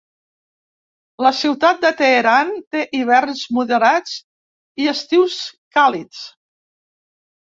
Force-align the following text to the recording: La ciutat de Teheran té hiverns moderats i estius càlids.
La 1.25 1.31
ciutat 1.39 1.83
de 1.83 1.91
Teheran 1.99 2.49
té 2.77 2.81
hiverns 3.01 3.43
moderats 3.59 4.17
i 4.85 4.89
estius 4.95 5.37
càlids. 5.79 6.25